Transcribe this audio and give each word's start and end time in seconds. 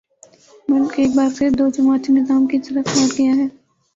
ملک 0.69 0.93
ایک 0.99 1.11
بار 1.15 1.29
پھر 1.37 1.49
دو 1.59 1.65
جماعتی 1.69 2.13
نظام 2.13 2.47
کی 2.47 2.57
طرف 2.59 2.85
لوٹ 2.95 3.17
گیا 3.17 3.31
ہے۔ 3.35 3.47